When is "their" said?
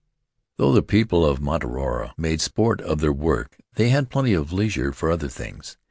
3.01-3.13